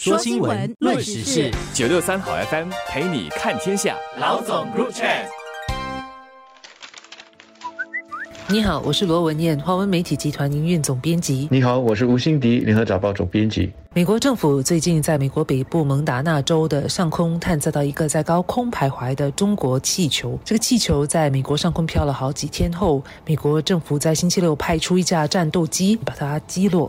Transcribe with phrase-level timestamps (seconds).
[0.00, 3.96] 说新闻，论时事，九六三好 FM 陪你看天下。
[4.20, 5.26] 老总 Group Chat。
[8.46, 11.48] 你好，我是罗文燕，华文媒体集团营运总编辑。
[11.50, 13.72] 你好，我是吴欣迪，联合早报总编辑。
[13.98, 20.38] 美国政府最近在美国北部蒙达纳州的上空探测到一个在高空徘徊的中国气球。
[20.44, 26.88] 这个气球在美国上空飘了好几天后，美国政府在星期六派出一架战斗机把它击落。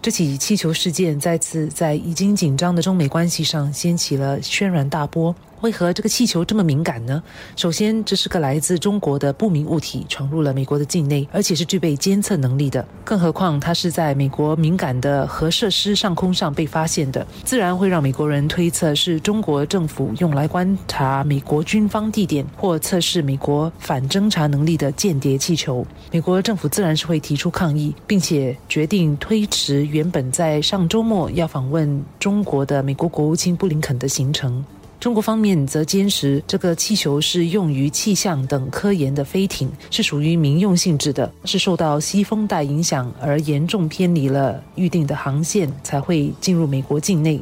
[0.00, 5.36] 这起气球事件再次在已经紧张的中美关系上掀起了轩然大波。
[5.62, 7.22] 为何这个气球这么敏感呢？
[7.56, 12.86] 首先，这是个来自中国的不明物体闯入了美国的境内，而且是具备监测能力的。
[13.02, 25.86] 更何况，它是在美国敏感的核设施上空上被发现的，自然会让美国人推测是中国政府用来观察美国军方地点或测试美国反侦察能力的间谍气球。
[26.10, 34.64] 美国政府自然是会提出抗议，并且决定推迟原本在上周末要访问中国的美国国务卿布林肯的行程。
[35.06, 47.40] 中国方面则坚持，这个气球是用于气象等科研的飞艇，是属于民用性质的，是受到西风带影响而严重偏离了预定的航线，才会进入美国境内。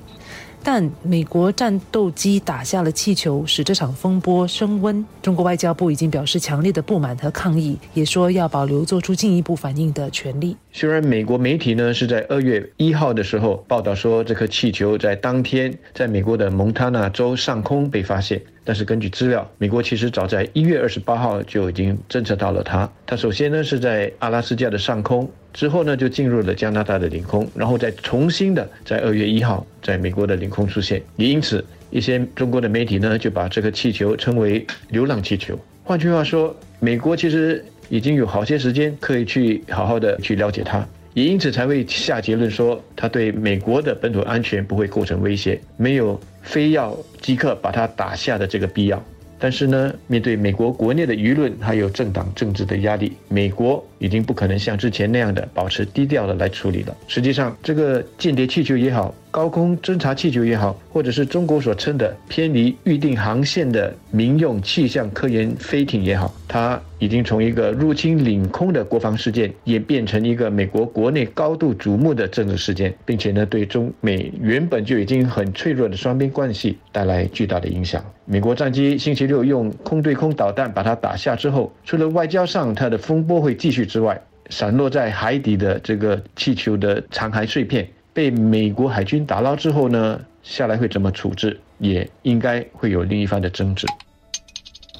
[0.62, 5.02] 但美国战斗机打下了气球，使这场风波升温。
[5.22, 10.54] 中国外交部已经表示强烈的不满和抗议，也说要保留做出进一步反应的权利。
[10.76, 18.42] 虽然美国媒体呢是在二月一号的时候报道说，这颗气球在当天在美国的蒙塔纳州上空被发现。
[18.64, 22.90] 但是根据资料，美国其实早在一月二十八号就已经侦测到了它。
[23.06, 31.00] 它首先呢是在阿拉斯加的上空，之后呢就进入了加拿大的领空，然后再重新的在二月一号在美国的领空出现。
[31.14, 35.56] 也因此，一些中国的媒体呢就把这个气球称为“流浪气球”。
[35.86, 40.86] 换句话说，美国其实已经有好些时间可以去好好的去了解它。
[41.14, 49.00] 也因此才会下结论说，它对美国的本土安全不会构成威胁，没有非要即刻把它打下的这个必要。
[49.38, 56.94] 但是呢，面对美国国内的舆论还有政党政治的压力，美国已经不可能像之前那样的保持低调的来处理了。
[57.08, 59.14] 实际上，这个间谍气球也好。
[59.30, 78.04] 高空侦察气球也好，或者是中国所称的偏离预定航线的民用气象科研飞艇也好，它已经从一个入侵领空的国防事件演变成一个美国国内高度瞩目的政治事件，并且呢，对中美原本就已经很脆弱的双边关系带来巨大的影响。
[78.26, 87.88] 美国战机星期六用空对空导弹把它打下之后，除了外交上它的风波会继续之外，散落在海底的这个气球的残骸碎片。
[88.12, 93.86] 被美国海军打捞之后呢，下来会怎么处置，也应该会有另一番的争执。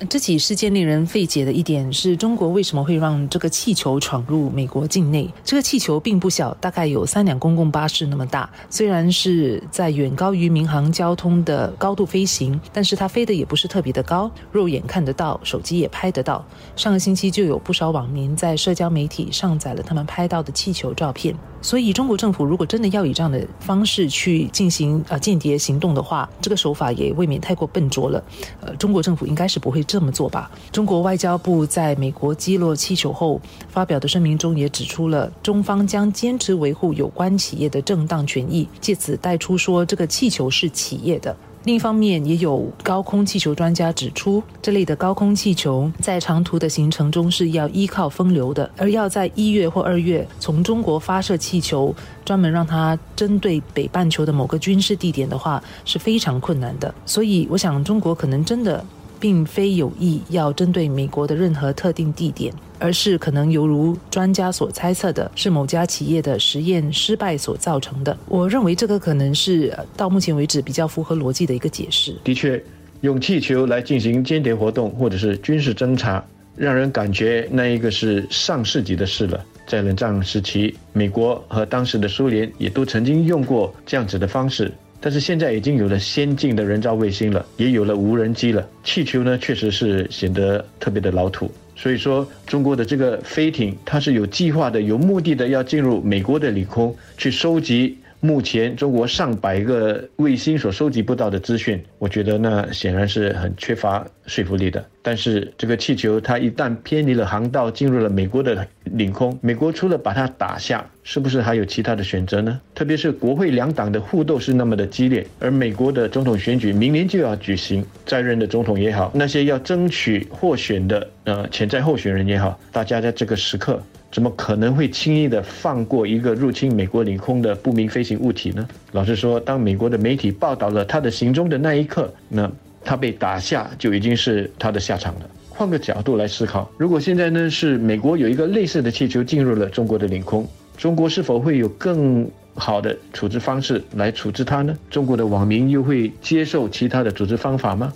[0.09, 5.29] 这起事件令人费解的一点是中国为什么会让这个气球闯入美国境内？
[5.45, 8.49] 这个气球并不小，大概有三辆公共巴士那么大。
[8.69, 16.45] 虽然是在远高于民航交通的高度飞行，但是它飞的也不是特别的高，肉眼看得到，手机也拍得到。
[16.77, 21.35] 上个星期就有不少网民在社交媒体上载了他们拍到的气球照片。
[21.63, 28.23] 所以，中国政府如果真的要以这样的方式去进行呃间谍行动的话，这个手法也未免太过笨拙了。
[28.61, 30.51] 呃，中国政府应该是不会这么做吧？
[30.73, 41.37] 中国外交部在美国击落气球后发表的声明中也指出了，中方将坚持维护有关企业的正当权益，借此带出说这个气球是企业的。
[41.63, 51.95] 另一方面，也有高空气球专家指出，这类的高空气球在长途的行程中是要依靠风流的，而要在一月或二月从中国发射气球，
[52.25, 56.93] 专门让它针对北半球的某个军事地点的话，是非常困难的。
[57.07, 58.85] 所以，我想中国可能真的。
[59.25, 68.15] 并非有意要针对美国的任何特定地点，而是可能犹如专家所猜测的，是某家企业的实验失败所造成的。
[68.29, 72.15] 我认为这个可能是到目前为止比较符合逻辑的一个解释。
[72.23, 72.63] 的确，
[73.01, 76.23] 用气球来进行间谍活动或者是军事侦察，
[76.55, 79.43] 让人感觉那一个是上世纪的事了。
[79.67, 84.71] 在冷战时期，美国和当时的苏联也都曾经用过这样子的方式。
[85.05, 88.67] 但是现在已经有了先进的人造卫星了，也有了无人机了。
[88.83, 91.53] 气球呢，确实是显得特别的老土。
[91.77, 97.99] 所以说，中国的这个飞艇，它是有计划的、有目的的，要进入美国的领空去收集。
[98.25, 104.83] 目前中国上百个卫星所收集不到的资讯，我觉得那显然是很缺乏说服力的。
[105.03, 112.59] 但是这个气球它一旦偏离了航道，进入了美国的领空，美国除了把它打下，是不是还有其他的选择呢？
[112.75, 123.83] 特别是国会两党的互斗是那么的激烈，而美国的总统选举明年就要举行，在任的总统也好，那些要争取获选的呃潜在候选人也好，大家在这个时刻。
[124.15, 128.65] 怎么可能会轻易的放过一个入侵美国领空的不明飞行物体呢？
[128.93, 132.49] 老实说，当美国的媒体报道了他的行踪的那一刻，那
[132.85, 135.29] 他被打下就已经是他的下场了。
[135.49, 140.47] 换个角度来思考，如果现在呢是美国有一个类似的气球进入了中国的领空，
[140.77, 142.25] 中国是否会有更
[142.55, 144.79] 好的处置方式来处置它呢？
[144.89, 147.93] 中国的网民又会接受其他的处置方法吗？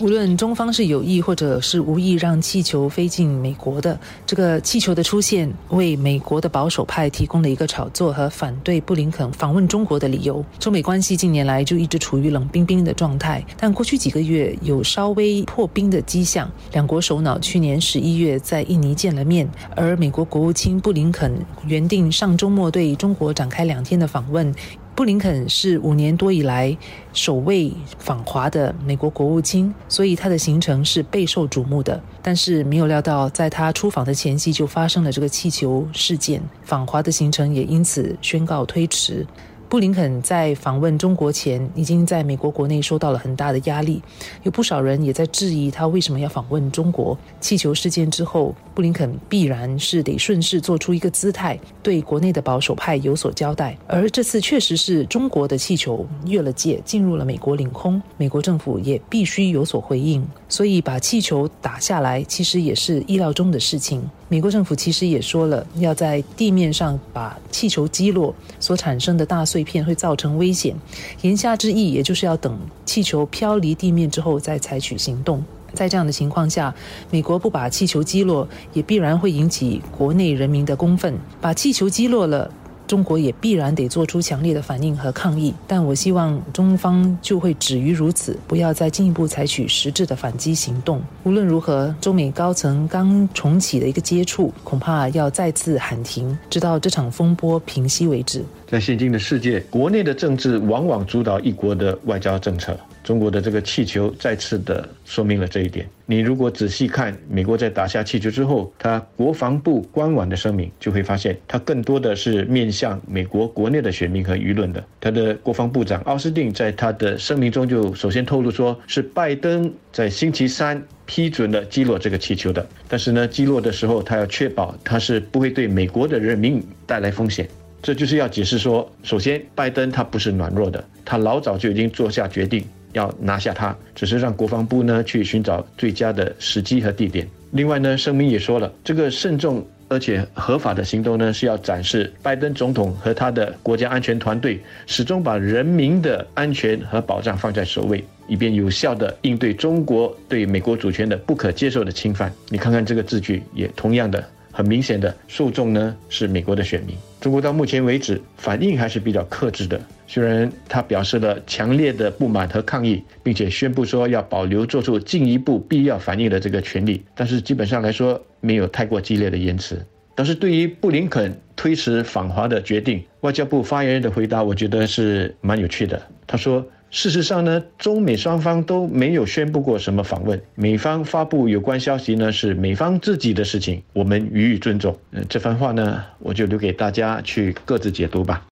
[0.00, 10.44] 无论中方是有意或者是无意让气球飞进美国的，这个气球的出现为美国的保守派提供了一个炒作和反对布林肯访问中国的理由。
[10.60, 16.48] 中美关系近年来就一直处于冷冰冰的状态，但过去几个月有稍微破冰的迹象。
[16.72, 21.34] 两国首脑去年十一月在印尼见了面，而美国国务卿布林肯
[21.66, 24.54] 原定上周末对中国展开两天的访问。
[24.98, 26.76] 布林肯是五年多以来
[27.12, 32.02] 首位访华的美国国务卿，所以他的行程是备受瞩目的。
[32.20, 39.24] 但是没有料到，在他出访的前夕就发生了这个气球事件，访华的行程也因此宣告推迟。
[39.68, 44.02] 布林肯在访问中国前，已经在美国国内受到了很大的压力，
[44.42, 47.16] 有不少人也在质疑他为什么要访问中国。
[47.38, 53.76] 气球事件之后，布林肯必然是得顺势做出一个姿态，对国内的保守派有所交代。
[53.86, 60.26] 而这次确实是中国的气球越了界，进入了美国领空，美国政府也必须有所回应。
[60.48, 64.02] 所以把气球打下来，其实也是意料中的事情。
[64.30, 70.76] 美国政府其实也说了，要在地面上把气球击落，所产生的大碎片会造成危险。
[71.22, 75.42] 言下之意，也就是要等气球飘离地面之后再采取行动。
[75.72, 76.74] 在这样的情况下，
[77.10, 81.14] 美国不把气球击落，也必然会引起国内人民的公愤。
[81.40, 82.50] 把气球击落了。
[82.88, 91.00] 中国也必然得做出强烈的反应和抗议，但我希望中方就会止于如此，不要再进一步采取实质的反击行动。
[91.22, 98.42] 无论如何，中美高层刚重启的一个接触，恐怕要再次喊停，直到这场风波平息为止。
[98.66, 102.74] 在现今的世界，国内的政治往往主导一国的外交政策。
[103.08, 105.88] 中国的这个气球再次的说明了这一点。
[106.04, 114.84] 你如果仔细看美国在打下气球之后，他国防部官网的声明，就会发现他更多的是面向美国国内的选民和舆论的。
[115.00, 122.66] 他的国防部长奥斯汀在他的声明中就首先透露说，是拜登在星期三批准了击落这个气球的。
[122.88, 127.48] 但是呢，击落的时候他要确保他是不会对美国的人民带来风险。
[127.80, 132.62] 这就是要解释说，首先拜登他不是软弱的，他老早就已经做下决定。
[132.92, 137.26] 要拿下它，只是让国防部呢去寻找最佳的时机和地点。
[137.52, 152.30] 另外呢，声明也说了，这个慎重而且合法的行动呢，是要展示拜登总统和他的国家安全团队始终把人民的安全和保障放在首位，以便有效的应对中国对美国主权的不可接受的侵犯。
[152.50, 156.94] 你看看这个字句，也同样的很明显的受众呢是美国的选民。
[157.20, 159.80] 中国到目前为止反应还是比较克制的。
[160.06, 169.84] 虽然他表示了强烈的不满和抗议，并且宣布说要保留做出进一步必要反应的这个权利，但是基本上来说没有太过激烈的言辞。
[170.14, 176.00] 但是对于布林肯推迟访华的决定，外交部发言人的回答，我觉得是蛮有趣的。
[176.26, 188.42] 他说：“事实上呢，中美双方都没有宣布过什么访问，美方发布有关消息呢是美方自己的事情，我们予以尊重。”嗯，这番话呢，我就留给大家去各自解读吧。